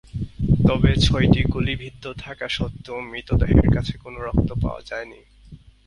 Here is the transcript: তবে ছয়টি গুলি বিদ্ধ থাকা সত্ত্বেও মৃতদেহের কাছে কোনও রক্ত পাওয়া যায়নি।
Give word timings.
তবে 0.67 0.91
ছয়টি 1.05 1.41
গুলি 1.53 1.73
বিদ্ধ 1.75 2.03
থাকা 2.23 2.47
সত্ত্বেও 2.49 2.99
মৃতদেহের 3.11 3.67
কাছে 3.75 3.93
কোনও 3.97 4.19
রক্ত 4.27 4.49
পাওয়া 4.63 4.81
যায়নি। 4.89 5.19